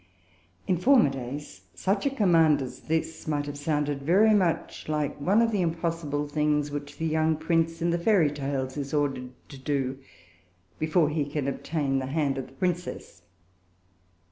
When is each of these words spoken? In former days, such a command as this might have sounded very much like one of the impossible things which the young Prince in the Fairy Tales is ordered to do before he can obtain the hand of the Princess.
In 0.65 0.77
former 0.79 1.09
days, 1.11 1.61
such 1.75 2.07
a 2.07 2.09
command 2.09 2.59
as 2.59 2.79
this 2.79 3.27
might 3.27 3.45
have 3.45 3.55
sounded 3.55 4.01
very 4.01 4.33
much 4.33 4.89
like 4.89 5.21
one 5.21 5.43
of 5.43 5.51
the 5.51 5.61
impossible 5.61 6.27
things 6.27 6.71
which 6.71 6.97
the 6.97 7.05
young 7.05 7.35
Prince 7.35 7.83
in 7.83 7.91
the 7.91 7.99
Fairy 7.99 8.31
Tales 8.31 8.77
is 8.77 8.95
ordered 8.95 9.29
to 9.47 9.59
do 9.59 9.99
before 10.79 11.09
he 11.09 11.23
can 11.25 11.47
obtain 11.47 11.99
the 11.99 12.07
hand 12.07 12.39
of 12.39 12.47
the 12.47 12.53
Princess. 12.53 13.21